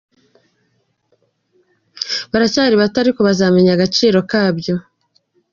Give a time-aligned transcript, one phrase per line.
[2.31, 4.75] Baracyari bato ariko bazamenya agaciro kabyo!!!».